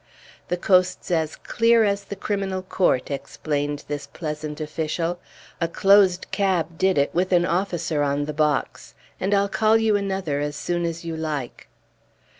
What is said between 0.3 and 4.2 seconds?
"The coast's as clear as the Criminal Court," explained this